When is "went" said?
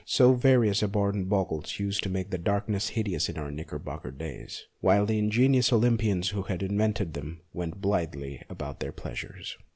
7.53-7.81